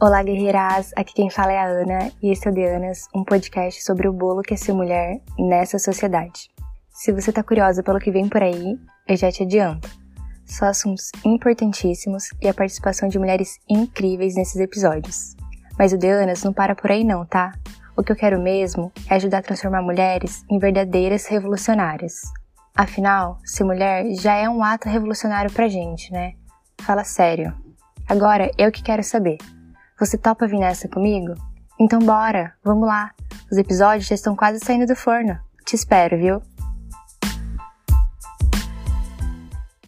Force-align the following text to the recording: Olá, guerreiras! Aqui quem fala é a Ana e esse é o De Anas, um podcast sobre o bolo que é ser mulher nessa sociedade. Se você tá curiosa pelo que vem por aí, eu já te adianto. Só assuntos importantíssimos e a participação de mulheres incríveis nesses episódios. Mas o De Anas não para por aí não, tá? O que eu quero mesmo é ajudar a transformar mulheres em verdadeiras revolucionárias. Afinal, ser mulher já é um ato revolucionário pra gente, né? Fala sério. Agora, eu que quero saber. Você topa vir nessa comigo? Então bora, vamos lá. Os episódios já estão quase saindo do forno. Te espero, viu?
Olá, 0.00 0.22
guerreiras! 0.22 0.92
Aqui 0.94 1.12
quem 1.12 1.28
fala 1.28 1.50
é 1.50 1.58
a 1.58 1.66
Ana 1.66 2.12
e 2.22 2.30
esse 2.30 2.46
é 2.46 2.52
o 2.52 2.54
De 2.54 2.64
Anas, 2.64 3.08
um 3.12 3.24
podcast 3.24 3.82
sobre 3.82 4.06
o 4.06 4.12
bolo 4.12 4.42
que 4.42 4.54
é 4.54 4.56
ser 4.56 4.72
mulher 4.72 5.20
nessa 5.36 5.76
sociedade. 5.76 6.48
Se 6.88 7.10
você 7.10 7.32
tá 7.32 7.42
curiosa 7.42 7.82
pelo 7.82 7.98
que 7.98 8.12
vem 8.12 8.28
por 8.28 8.40
aí, 8.40 8.78
eu 9.08 9.16
já 9.16 9.32
te 9.32 9.42
adianto. 9.42 9.90
Só 10.46 10.66
assuntos 10.66 11.10
importantíssimos 11.24 12.28
e 12.40 12.46
a 12.46 12.54
participação 12.54 13.08
de 13.08 13.18
mulheres 13.18 13.58
incríveis 13.68 14.36
nesses 14.36 14.60
episódios. 14.60 15.34
Mas 15.76 15.92
o 15.92 15.98
De 15.98 16.08
Anas 16.08 16.44
não 16.44 16.52
para 16.52 16.76
por 16.76 16.92
aí 16.92 17.02
não, 17.02 17.26
tá? 17.26 17.50
O 17.96 18.04
que 18.04 18.12
eu 18.12 18.16
quero 18.16 18.40
mesmo 18.40 18.92
é 19.10 19.16
ajudar 19.16 19.38
a 19.38 19.42
transformar 19.42 19.82
mulheres 19.82 20.44
em 20.48 20.60
verdadeiras 20.60 21.26
revolucionárias. 21.26 22.22
Afinal, 22.72 23.40
ser 23.44 23.64
mulher 23.64 24.06
já 24.14 24.36
é 24.36 24.48
um 24.48 24.62
ato 24.62 24.88
revolucionário 24.88 25.52
pra 25.52 25.66
gente, 25.66 26.12
né? 26.12 26.34
Fala 26.82 27.02
sério. 27.02 27.52
Agora, 28.08 28.48
eu 28.56 28.70
que 28.70 28.80
quero 28.80 29.02
saber. 29.02 29.38
Você 29.98 30.16
topa 30.16 30.46
vir 30.46 30.60
nessa 30.60 30.88
comigo? 30.88 31.34
Então 31.78 31.98
bora, 31.98 32.54
vamos 32.62 32.86
lá. 32.86 33.10
Os 33.50 33.58
episódios 33.58 34.06
já 34.06 34.14
estão 34.14 34.36
quase 34.36 34.60
saindo 34.64 34.86
do 34.86 34.94
forno. 34.94 35.36
Te 35.64 35.74
espero, 35.74 36.16
viu? 36.16 36.40